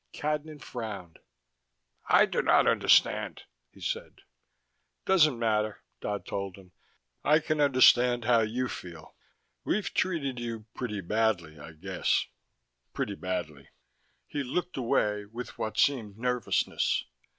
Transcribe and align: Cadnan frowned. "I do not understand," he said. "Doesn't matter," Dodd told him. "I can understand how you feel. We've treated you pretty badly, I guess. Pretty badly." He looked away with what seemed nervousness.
Cadnan 0.15 0.57
frowned. 0.59 1.19
"I 2.09 2.25
do 2.25 2.41
not 2.41 2.65
understand," 2.65 3.43
he 3.69 3.79
said. 3.79 4.21
"Doesn't 5.05 5.37
matter," 5.37 5.83
Dodd 5.99 6.25
told 6.25 6.55
him. 6.55 6.71
"I 7.23 7.37
can 7.37 7.61
understand 7.61 8.25
how 8.25 8.39
you 8.39 8.67
feel. 8.67 9.13
We've 9.63 9.93
treated 9.93 10.39
you 10.39 10.65
pretty 10.73 11.01
badly, 11.01 11.59
I 11.59 11.73
guess. 11.73 12.25
Pretty 12.93 13.13
badly." 13.13 13.69
He 14.25 14.41
looked 14.41 14.75
away 14.75 15.25
with 15.25 15.59
what 15.59 15.77
seemed 15.77 16.17
nervousness. 16.17 17.05